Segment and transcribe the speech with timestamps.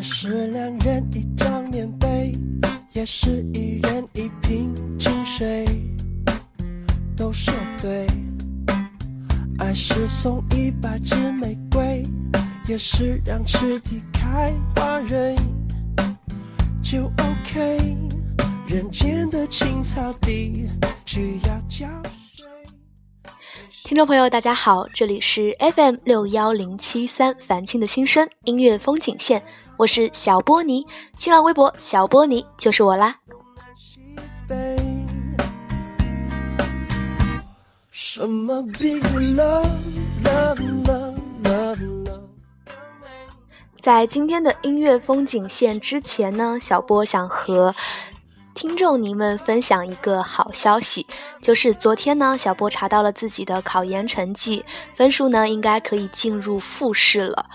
[0.00, 2.32] 爱是两人一张棉被，
[2.94, 5.66] 也是一人一瓶清水，
[7.14, 8.06] 都说对。
[9.58, 12.02] 爱是送一百支玫瑰，
[12.66, 15.36] 也是让池底开花蕊，
[16.82, 17.78] 就 OK。
[18.68, 20.66] 人间的青草地
[21.04, 21.86] 需要浇
[22.34, 22.46] 水。
[23.84, 29.42] 听众朋友，大家好，这里是 FM 六幺零七三樊青的心声音乐风景线，
[29.80, 30.86] 我是小波尼，
[31.16, 33.16] 新浪微博小波尼就是我啦。
[37.90, 39.66] 什么 big love
[40.22, 42.20] love love love love？
[43.80, 47.74] 在今天的音乐风景线之前呢，小波想和
[48.52, 51.06] 听众您们分享一个好消息，
[51.40, 54.62] 就是昨天呢，小波查到了自己的考研成绩，
[54.92, 57.46] 分数呢应该可以进入复试了。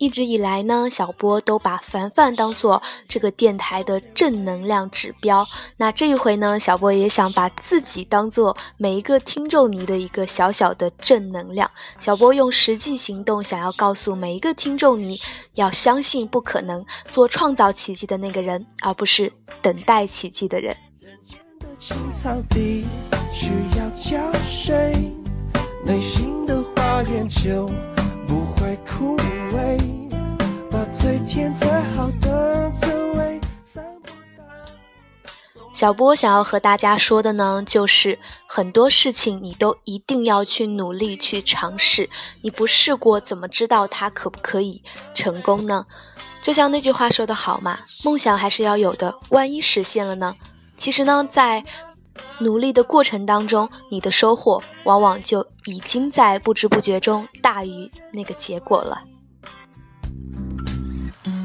[0.00, 5.46] 一直以来呢，小波都把凡凡当做这个电台的正能量指标。
[5.76, 11.70] 那这一回呢，小波也想把自己当做每一个听众你的一个小小的正能量。
[11.98, 15.20] 小波用实际行动想要告诉每一个听众你，
[15.56, 20.74] 要相信不可能，做创造奇迹的那个人，而不是等待奇迹的人。
[21.78, 22.86] 青草地
[23.30, 25.12] 需要浇水，
[25.84, 27.66] 内心的花园就
[28.26, 29.78] 不枯萎。
[30.70, 34.44] 把最甜最好的滋味散播到
[35.72, 42.08] 小波想要和大家说的呢，就是很多事情你都一定要去努力去尝试，
[42.42, 44.82] 你不试过怎么知道它可不可以
[45.14, 45.84] 成功呢？
[46.40, 50.34] 就像那句话说的好嘛，梦想还是要有的，万一实现了呢？
[50.76, 51.62] 其实呢，在
[52.38, 59.02] 努力的过程当中，你的收获往往就已经在不知不觉中大于那个结果了。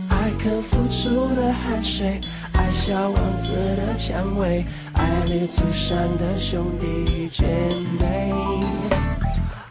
[0.10, 2.20] 爱肯付出的汗水，
[2.54, 7.44] 爱小王子的蔷薇，爱的兄弟姐
[8.00, 8.34] 妹，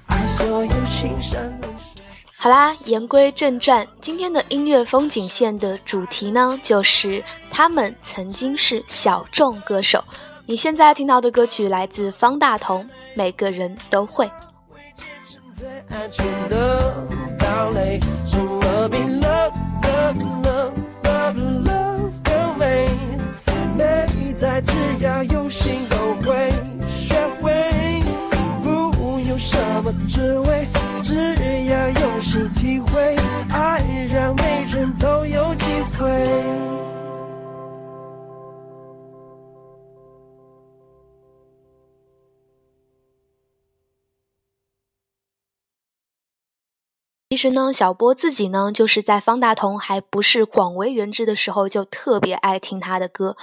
[0.06, 2.02] 爱所有青山绿水。
[2.36, 10.04] 好啦，言归正传，今天的音乐风景线的主题呢，就是他们曾经是小众歌手。
[10.46, 14.30] 你现在听到的歌曲来自方大同，每个人都会。
[32.52, 33.16] 体会，
[33.50, 33.80] 爱
[34.12, 35.64] 让每人都有机
[35.96, 36.83] 会。
[47.34, 53.36] 其实呢，小波自己呢，就是在方大同还不是广为人知的时候，就特别爱听他的歌。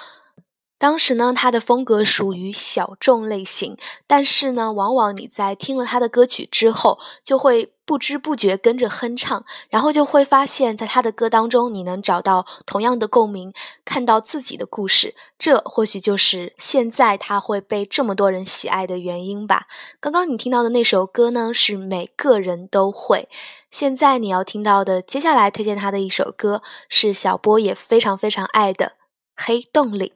[0.81, 3.77] 当时呢，他的风格属于小众类型，
[4.07, 13.53] 但是呢，往往你在听了他的歌曲之后，就会不知不觉跟着哼唱，然后就会发现，在他的歌当中，你能找到同样的共鸣，
[13.85, 15.13] 看到自己的故事。
[15.37, 19.67] 这或许就是现在他会被这么多人喜爱的原因吧。
[19.99, 23.29] 刚刚你听到的那首歌呢，是每个人都会。
[23.69, 28.85] 现在你要听到的，接下来推荐他的一首歌，是小波也非常非常爱的
[29.35, 30.13] 《黑洞里》。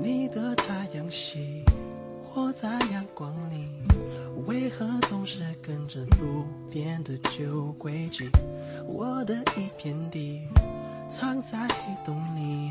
[0.00, 1.64] 你的太阳系
[2.22, 3.68] 活在阳光里，
[4.46, 8.28] 为何总是跟着不变的旧轨迹？
[8.86, 10.42] 我的一片地
[11.10, 12.70] 藏在黑洞里，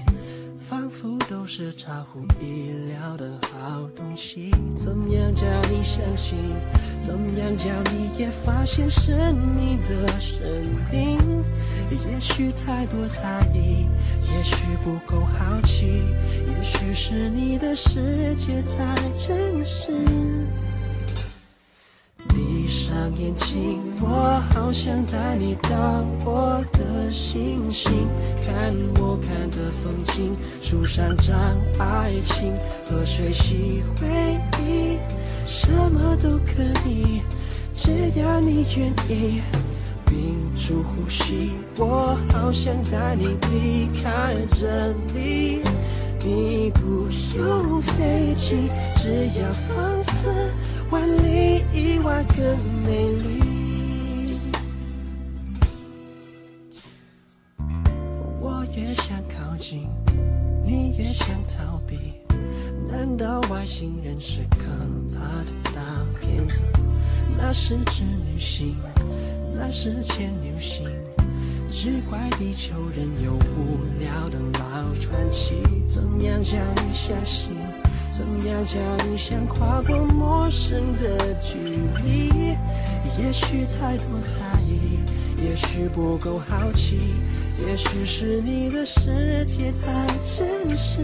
[0.59, 4.51] 仿佛都是超乎意料的好东西。
[4.77, 6.37] 怎样叫你相信？
[7.01, 10.47] 怎样叫你也发现是你的声
[10.93, 11.17] 音？
[11.89, 13.87] 也许太多猜疑，
[14.21, 16.03] 也许不够好奇，
[16.47, 19.91] 也许是你的世界太真实。
[23.13, 25.69] 眼睛，我好想带你到
[26.25, 27.91] 我的星星，
[28.41, 31.35] 看我看的风景，树上长
[31.79, 32.53] 爱情，
[32.85, 34.07] 河水洗回
[34.61, 34.97] 忆，
[35.45, 37.21] 什么都可以，
[37.73, 39.41] 只要你愿意。
[40.05, 45.61] 屏住呼吸，我好想带你离开这里。
[46.23, 47.07] 你不
[47.37, 50.29] 用飞机，只要放肆，
[50.89, 52.37] 万里以外更
[52.85, 54.39] 美丽。
[58.39, 59.85] 我越想靠近，
[60.63, 61.97] 你越想逃避。
[62.89, 64.59] 难道外星人是可
[65.13, 65.81] 怕的大
[66.21, 66.63] 骗子？
[67.37, 68.77] 那是织女星，
[69.53, 70.85] 那是牵牛星，
[71.69, 75.55] 只怪地球人有无聊的老传奇，
[75.85, 77.56] 怎样叫你相信？
[78.17, 81.59] 怎样叫你想跨过陌生的距
[82.03, 82.57] 离？
[83.19, 84.97] 也许太多猜疑，
[85.39, 86.97] 也许不够好奇，
[87.59, 90.99] 也许是你的世界太真实。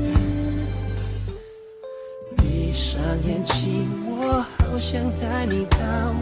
[2.35, 5.77] 闭上眼睛，我好想带你到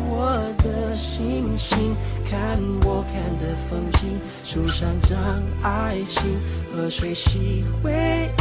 [0.10, 1.96] 我的星星，
[2.30, 5.18] 看我看的风景，树上长
[5.64, 6.22] 爱情，
[6.76, 8.30] 河水洗回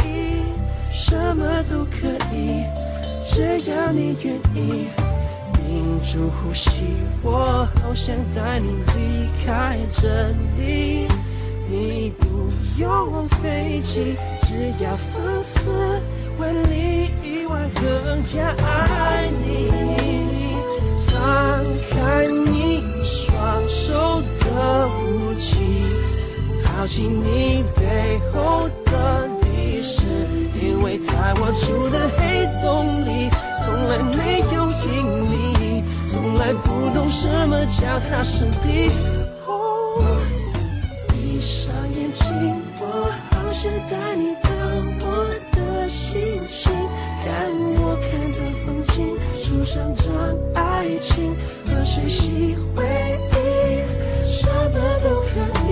[0.93, 2.63] 什么都可以，
[3.27, 4.87] 只要你愿意。
[5.53, 6.69] 屏住呼吸，
[7.23, 11.07] 我好想带你离开这里，
[11.69, 15.69] 你不用飞机，只要放肆。
[16.37, 19.69] 万里以外更加爱你，
[21.07, 25.85] 放开你双手的武器，
[26.63, 29.27] 抛弃你背后的，
[30.97, 33.29] 在我住的黑洞里，
[33.63, 34.91] 从来没有引
[35.31, 38.91] 力，从来不懂什么脚踏实地。
[39.45, 39.49] 哦
[41.07, 42.83] 闭上眼睛，我
[43.31, 44.49] 好想带你到
[45.05, 45.05] 我
[45.51, 45.61] 的。
[45.89, 46.71] 星星，
[47.23, 47.29] 看
[47.81, 50.05] 我看的风景，树上长
[50.53, 51.35] 爱情，
[51.65, 52.83] 河水洗回
[53.31, 55.31] 忆，什么都可
[55.67, 55.69] 以，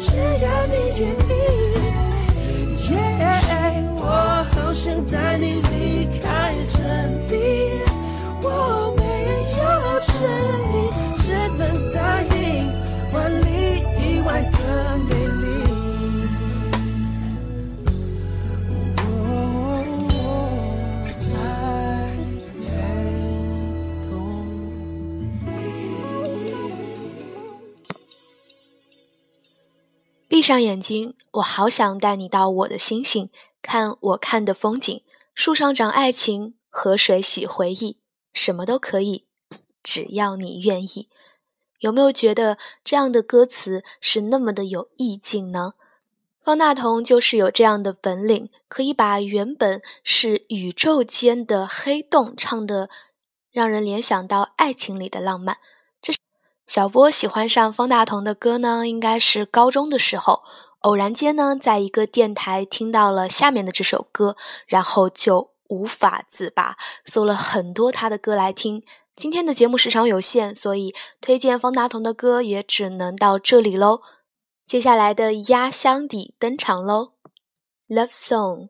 [0.00, 1.33] 只要你愿意。
[5.14, 6.78] 好想带你离开这
[7.28, 7.32] 里，
[8.42, 8.46] 我
[8.96, 9.00] 没
[9.54, 9.62] 有
[10.02, 10.12] 证
[10.72, 10.74] 明，
[11.18, 11.24] 只
[11.56, 11.60] 能
[11.92, 12.34] 答应，
[13.12, 13.46] 万里
[14.00, 14.58] 以外更
[15.06, 15.42] 美丽。
[30.28, 33.30] 闭上眼睛，我好想带你到我的星星，
[33.64, 35.02] 看我看的风景。
[35.34, 37.96] 树上长爱情，河水洗回忆，
[38.34, 39.24] 什么都可以，
[39.82, 41.08] 只要你愿意。
[41.80, 45.72] 有没有觉得这样的歌词是那么的有意境呢？
[46.44, 52.90] 方大同就是有这样的本领，可以把原本是宇宙间的黑洞唱的，
[53.50, 55.56] 让人联想到爱情里的浪漫。
[56.00, 56.18] 这是
[56.66, 60.42] 小波喜欢上方大同的歌呢，应该是高中的时候，
[60.84, 64.36] 偶然间呢，在一个电台听到了下面的这首歌，
[64.66, 66.76] 然后就无法自拔，
[67.06, 68.82] 搜了很多他的歌来听。
[69.16, 74.02] 今天的节目时长有限，所以推荐方大同的歌也只能到这里喽。
[74.66, 77.12] 接下来的压箱底登场喽，
[77.94, 78.68] 《Love Song》。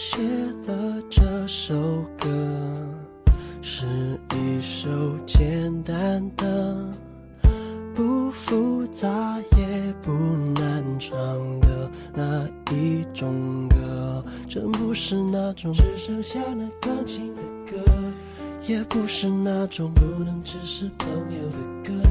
[0.00, 0.16] 写
[0.68, 1.74] 了这首
[2.20, 2.30] 歌，
[3.60, 3.84] 是
[4.32, 4.88] 一首
[5.26, 6.88] 简单的、
[7.92, 10.12] 不复杂也不
[10.54, 11.12] 难唱
[11.58, 14.22] 的那一种歌。
[14.48, 17.76] 真不是那种只剩下那钢琴的歌，
[18.68, 22.08] 也不是那种不能只是朋友的歌。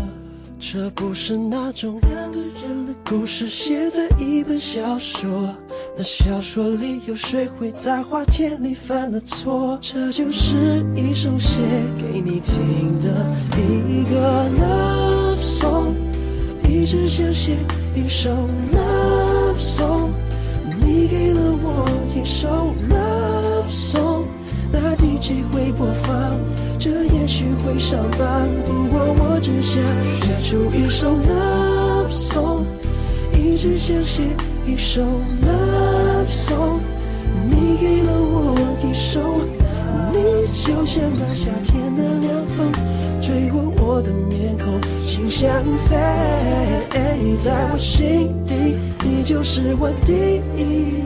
[0.60, 5.56] 这不是那种两个人的故事，写在一本小说。
[6.00, 9.80] 那小说里有谁会在花田里犯了错？
[9.82, 11.60] 这就是一首写
[11.98, 13.26] 给你听的
[13.58, 15.96] 一个 love song，
[16.70, 17.58] 一直想写
[17.96, 18.30] 一首
[18.72, 20.10] love song，
[20.80, 24.26] 你给了我一首 love song，
[24.72, 26.38] 那 DJ 会播放，
[26.78, 29.82] 这也许会上榜，不过我只想
[30.22, 32.66] 写出一首 love song，
[33.34, 34.22] 一直想写。
[34.70, 35.67] 一首 love
[36.30, 36.80] 送
[37.50, 39.20] 你给了我一首，
[40.12, 42.72] 你就像那夏天的凉风，
[43.22, 45.96] 吹过我的面孔，心像飞，
[47.38, 51.04] 在我心底，你就是我第一，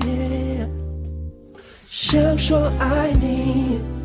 [1.89, 4.00] 想说爱你。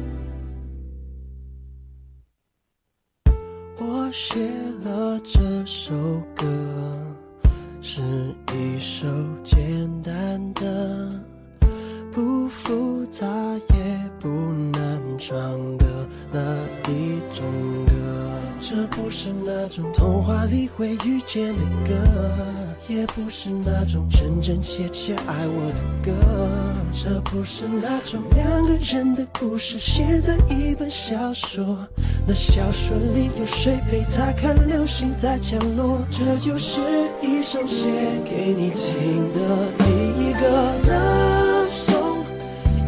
[33.67, 35.99] 里有谁陪他看流星在降落？
[36.09, 36.81] 这就是
[37.21, 37.91] 一首写
[38.25, 39.41] 给你听的
[39.79, 39.85] 第
[40.23, 40.47] 一个
[40.87, 42.23] love song，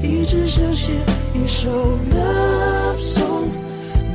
[0.00, 0.92] 一直想写
[1.35, 1.68] 一首
[2.12, 3.49] love song，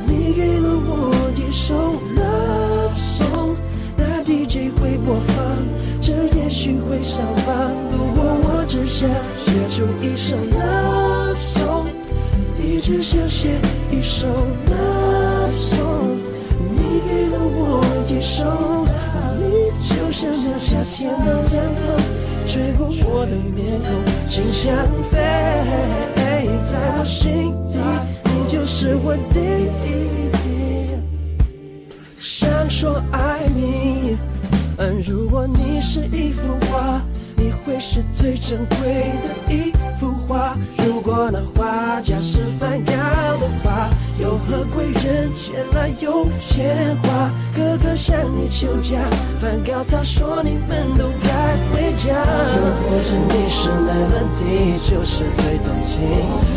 [0.06, 1.74] 你给了我一首
[2.16, 3.56] love song，
[3.96, 5.44] 那 DJ 会播放。
[6.00, 9.08] 这也许会上榜，不过我只想
[9.44, 11.86] 写出一首 love song，
[12.58, 13.50] 一直想写
[13.90, 14.26] 一首
[14.66, 16.13] love song。
[18.14, 18.44] 你给了我一首，
[19.40, 19.42] 你
[19.88, 21.84] 就像那夏天的凉风，
[22.46, 23.88] 吹过我的面孔，
[24.28, 24.72] 心像
[25.10, 25.18] 飞，
[26.14, 27.78] 在我心底，
[28.24, 29.40] 你就是我第
[29.88, 29.90] 一。
[32.20, 34.16] 想说爱你。
[34.76, 37.00] 嗯，如果你是一幅画，
[37.44, 39.70] 你会是最珍贵的一
[40.00, 40.56] 幅画。
[40.78, 42.94] 如果那画家是梵高
[43.36, 47.30] 的话，有何贵人前来有钱花？
[47.54, 48.96] 哥哥向你求嫁，
[49.42, 51.28] 梵高他说你们都该
[51.68, 52.16] 回家。
[52.56, 56.00] 又或者你是 melody，就是最动情，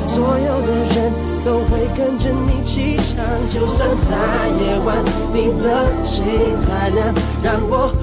[0.07, 1.11] 所有的人
[1.43, 3.25] 都会跟着你起唱。
[3.49, 4.15] 就算在
[4.63, 5.03] 夜晚，
[5.33, 6.23] 你的心
[6.65, 7.13] 太亮，
[7.43, 7.93] 让我。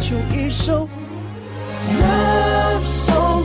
[0.00, 0.88] 就一首
[2.00, 3.42] love song，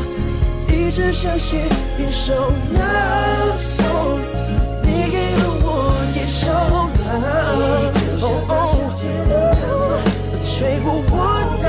[0.70, 1.58] 一直想写
[1.98, 2.34] 一首
[2.76, 4.20] love song，
[4.84, 5.68] 你给了我
[6.14, 6.52] 一首
[7.02, 8.26] love，你哦
[9.28, 9.68] 的风，
[10.46, 11.14] 吹过我
[11.62, 11.66] 的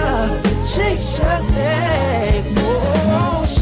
[0.66, 1.12] 心上
[1.56, 1.58] 人，
[3.46, 3.54] 心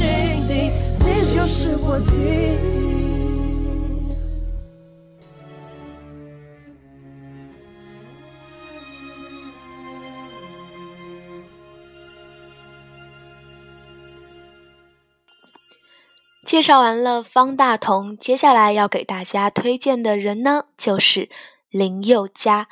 [0.48, 0.50] 底
[0.98, 2.81] 你就是我的。
[16.52, 21.30] 介绍完了方大同，接下来要给大家推荐的人呢，就是
[21.70, 22.68] 林宥嘉。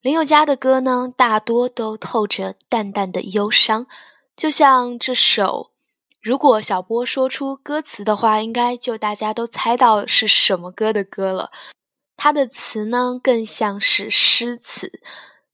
[0.00, 3.86] 林宥嘉的歌呢，大多都透着淡淡的忧伤，
[4.36, 5.70] 就像这首。
[6.20, 11.52] 如果小波说出歌词的话，应该就大家都猜到是什么歌的歌了。
[12.16, 15.00] 他的词呢，更像是诗词。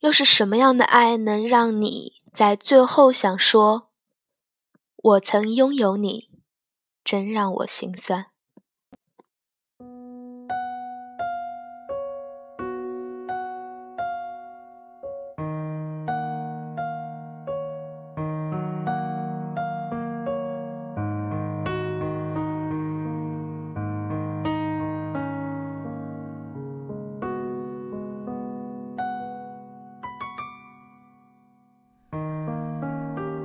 [0.01, 3.91] 又是什么样的爱，能让你在最后想说
[4.97, 6.28] ：“我曾拥有你。”
[7.11, 8.27] 真让我心酸。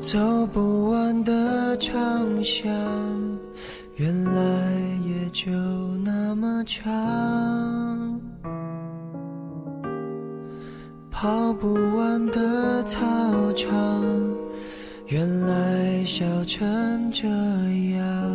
[0.01, 3.22] 走不完的长巷。
[5.33, 5.49] 就
[6.05, 8.21] 那么长，
[11.09, 13.73] 跑不完的操场，
[15.07, 17.27] 原来笑成这
[17.97, 18.32] 样。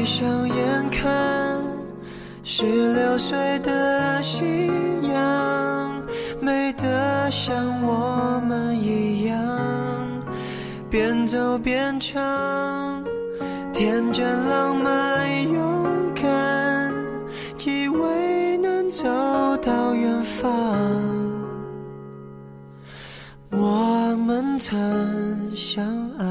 [0.00, 1.62] 闭上眼看，
[2.42, 2.64] 十
[2.94, 4.46] 六岁的夕
[5.12, 6.02] 阳，
[6.40, 9.36] 美得像我们一样，
[10.88, 13.04] 边走边唱，
[13.74, 16.94] 天真浪漫勇敢，
[17.66, 19.04] 以为能走
[19.58, 20.50] 到远方。
[23.50, 25.84] 我们曾相
[26.18, 26.24] 爱，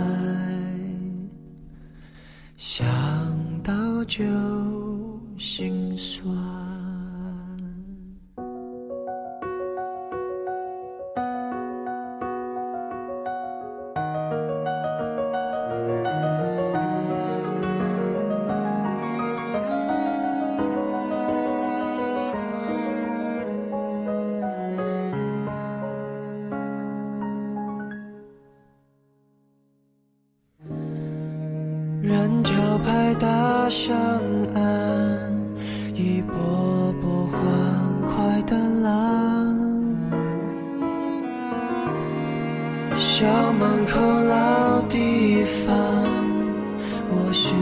[47.09, 47.55] 或许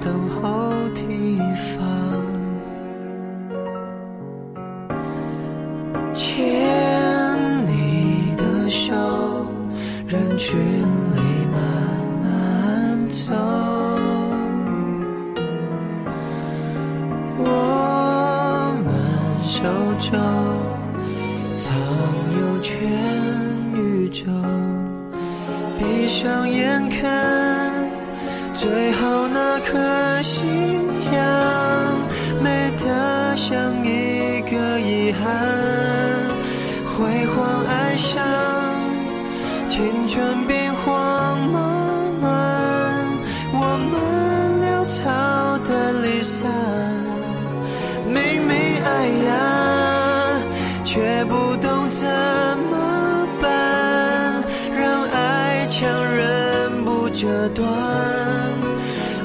[0.00, 0.45] 等候
[57.18, 57.66] 这段，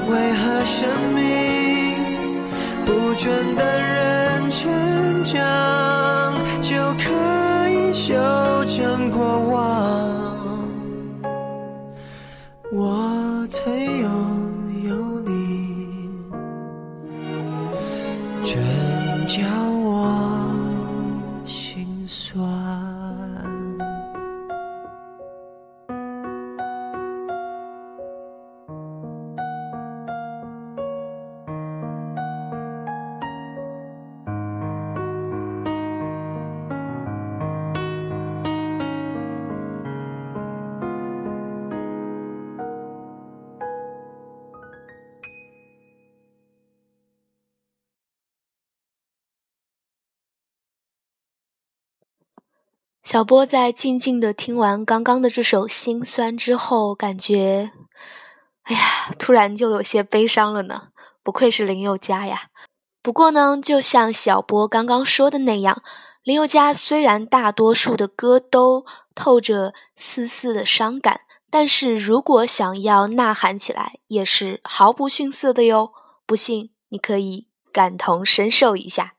[0.08, 1.20] 为何生命
[2.86, 7.10] 不准的人成长就可
[7.68, 7.92] 以？
[7.92, 8.14] 修
[8.66, 9.20] 正过
[9.50, 10.31] 往，
[53.12, 57.70] 小波在静静的听完刚刚的这首《心酸》之后，感觉，
[58.62, 60.88] 哎呀，突然就有些悲伤了呢。
[61.22, 62.44] 不愧是林宥嘉呀。
[63.02, 65.82] 不过呢，就像小波刚刚说的那样，
[66.22, 71.20] 林宥嘉虽然大多数的歌都透着丝丝的伤感，
[71.50, 75.92] 但是如果想要呐喊起来，也是毫不逊色的哟。
[76.24, 79.16] 不信，你可以感同身受一下。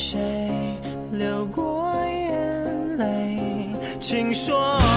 [0.00, 0.16] 谁
[1.10, 3.68] 流过眼泪？
[3.98, 4.87] 请说。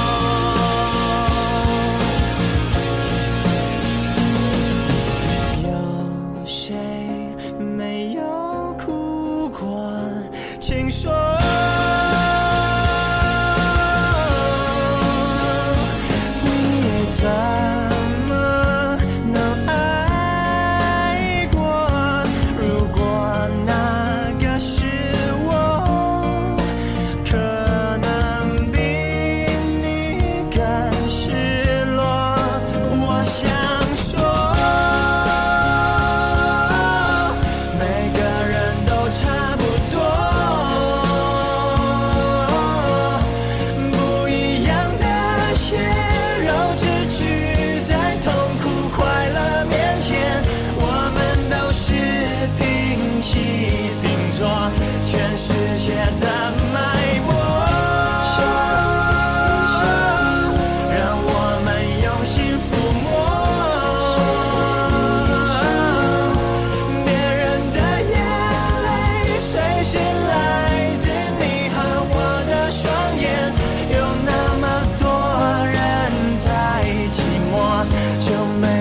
[78.19, 78.80] 就没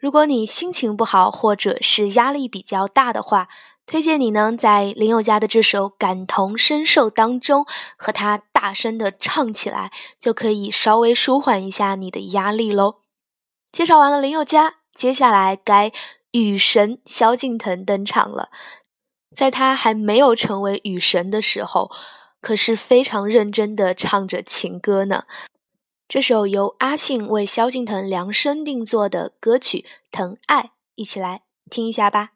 [0.00, 3.46] 如果你心情不好或者是压力比较大的话
[3.86, 7.64] 推荐你呢在林宥嘉的这首感同身受当中
[7.96, 12.96] 和他大声的唱起来就可以稍微舒缓一下你的压力喽
[13.70, 15.92] 介绍完了林宥嘉接下来该
[16.32, 18.48] 雨神萧敬腾登场了。
[19.34, 21.90] 在他还没有成为雨神的时候，
[22.40, 25.24] 可是非常认真的唱着情歌呢。
[26.08, 29.78] 这首由阿信为萧敬腾量身定做的歌曲
[30.10, 30.62] 《疼爱》，
[30.94, 32.32] 一起来听一下吧。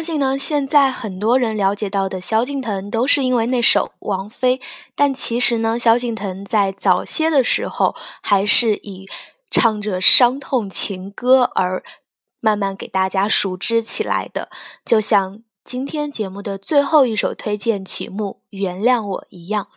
[0.00, 4.56] 相信呢，现在很多人了解到的萧敬腾都是因为那首《王妃》，
[4.94, 9.06] 但其实呢，萧敬腾在早些的时候还是以
[9.50, 11.84] 唱着伤痛情歌而
[12.40, 14.48] 慢慢给大家熟知起来的。
[14.86, 19.68] 就像今天节目的最后一首推荐曲目《原谅我》一样，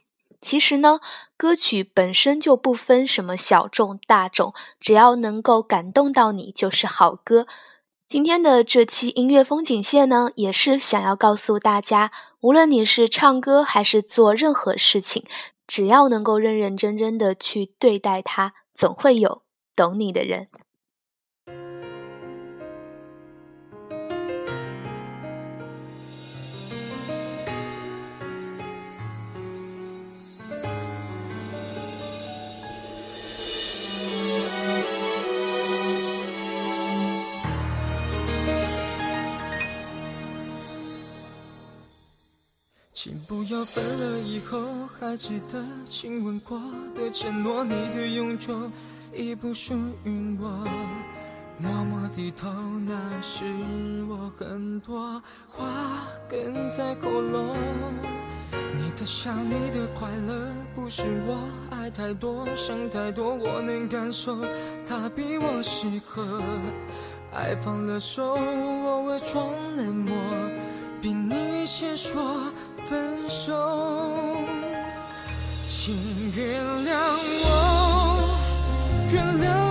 [0.41, 1.01] 其实呢，
[1.35, 7.45] 歌曲本身就不分什么小众大众，只要能够感动到你，就是好歌。
[8.13, 15.25] 今天的这期音乐风景线呢，也是想要告诉大家，无论你是唱歌还是做任何事情，
[15.65, 19.41] 只要能够认认真真的去对待它，总会有
[19.75, 20.47] 懂你的人。
[43.33, 44.61] 不要分了以后
[44.99, 46.61] 还记得亲吻过
[46.95, 47.09] 的？
[47.11, 48.53] 承诺，你的永久
[49.11, 50.63] 已不属于我。
[51.57, 52.47] 默默低头，
[52.85, 52.93] 那
[53.23, 53.45] 是
[54.07, 55.19] 我很多
[55.49, 55.65] 话
[56.29, 57.55] 哽在喉咙。
[58.77, 64.37] 你的笑，你的快乐，不是我爱太多，想太多，我能感受，
[64.85, 66.39] 他比我适合。
[67.33, 70.15] 爱放了手，我伪装冷漠，
[71.01, 72.21] 比你先说。
[72.89, 73.53] 分手，
[75.67, 75.95] 请
[76.35, 76.91] 原谅
[77.45, 78.37] 我，
[79.11, 79.62] 原谅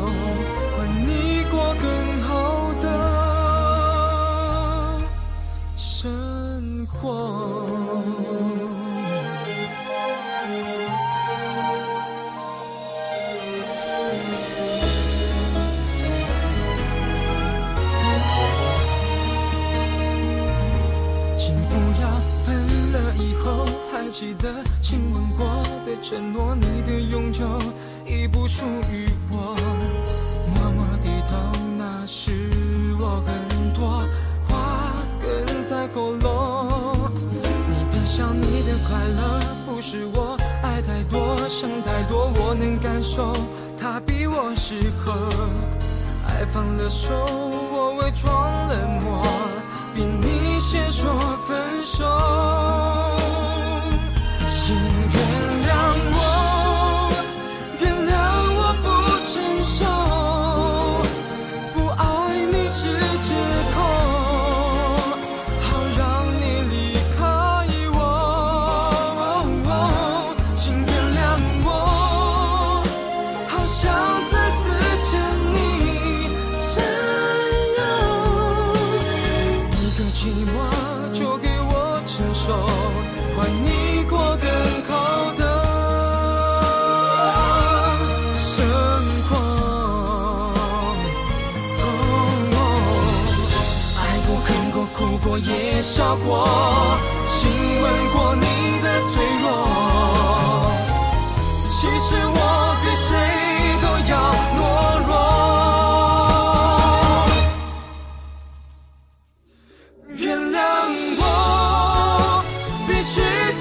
[0.00, 0.29] 承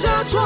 [0.01, 0.38] 家中。